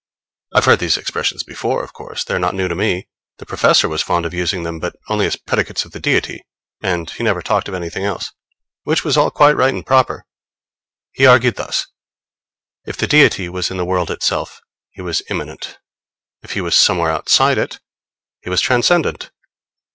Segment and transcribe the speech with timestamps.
[0.55, 3.07] I've heard these expressions before, of course; they are not new to me.
[3.37, 6.41] The Professor was fond of using them, but only as predicates of the Deity,
[6.81, 8.31] and he never talked of anything else;
[8.81, 10.25] which was all quite right and proper.
[11.11, 11.85] He argued thus:
[12.83, 14.59] if the Deity was in the world itself,
[14.89, 15.77] he was immanent;
[16.41, 17.79] if he was somewhere outside it,
[18.41, 19.29] he was transcendent.